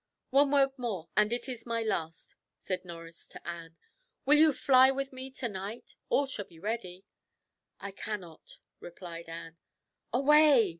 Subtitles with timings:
[0.31, 3.77] "One word more, and it is my last," said Norris to Anne.
[4.25, 5.95] "Will you fly with me to night?
[6.09, 7.05] all shall be ready."
[7.79, 9.57] "I cannot," replied Anne.
[10.11, 10.69] "Away!"